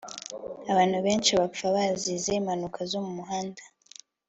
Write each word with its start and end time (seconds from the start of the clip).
Abantu 0.71 0.97
benshi 1.05 1.31
bapfa 1.39 1.65
bazize 1.75 2.29
impanuka 2.39 2.79
zo 2.91 2.99
mumuhanda 3.05 3.61